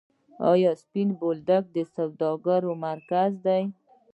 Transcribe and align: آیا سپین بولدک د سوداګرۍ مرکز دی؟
آیا 0.51 0.71
سپین 0.81 1.09
بولدک 1.19 1.63
د 1.75 1.77
سوداګرۍ 1.95 2.71
مرکز 2.85 3.31
دی؟ 3.45 3.63